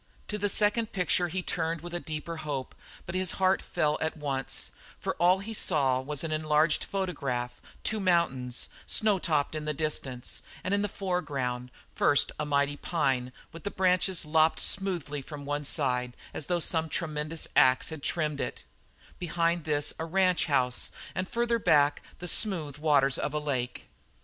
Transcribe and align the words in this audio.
To 0.29 0.39
the 0.39 0.49
second 0.49 0.91
picture 0.93 1.27
he 1.27 1.43
turned 1.43 1.81
with 1.81 1.93
a 1.93 1.99
deeper 1.99 2.37
hope, 2.37 2.73
but 3.05 3.13
his 3.13 3.33
heart 3.33 3.61
fell 3.61 3.99
at 4.01 4.17
once, 4.17 4.71
for 4.99 5.13
all 5.17 5.37
he 5.37 5.53
saw 5.53 5.99
was 6.01 6.23
an 6.23 6.31
enlarged 6.31 6.83
photograph, 6.83 7.61
two 7.83 7.99
mountains, 7.99 8.67
snow 8.87 9.19
topped 9.19 9.53
in 9.53 9.65
the 9.65 9.75
distance, 9.75 10.41
and 10.63 10.73
in 10.73 10.81
the 10.81 10.89
foreground, 10.89 11.69
first 11.93 12.31
a 12.39 12.47
mighty 12.47 12.77
pine 12.77 13.31
with 13.51 13.63
the 13.63 13.69
branches 13.69 14.25
lopped 14.25 14.59
smoothly 14.59 15.21
from 15.21 15.45
the 15.45 15.63
side 15.65 16.17
as 16.33 16.47
though 16.47 16.59
some 16.59 16.89
tremendous 16.89 17.47
ax 17.55 17.89
had 17.89 18.01
trimmed 18.01 18.41
it, 18.41 18.63
behind 19.19 19.65
this 19.65 19.93
a 19.99 20.05
ranch 20.05 20.45
house, 20.45 20.89
and 21.13 21.27
farther 21.29 21.59
back 21.59 22.01
the 22.17 22.27
smooth 22.27 22.75
waters 22.79 23.19
of 23.19 23.35
a 23.35 23.39
lake. 23.39 23.85